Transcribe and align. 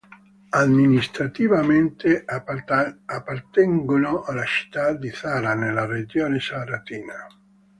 Amministrativamente 0.57 2.23
appartengono 2.25 4.23
alla 4.23 4.43
città 4.45 4.93
di 4.93 5.11
Zara, 5.13 5.53
nella 5.53 5.85
regione 5.85 6.39
zaratina. 6.39 7.27